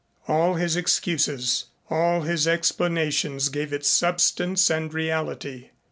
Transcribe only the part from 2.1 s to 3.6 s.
his explanations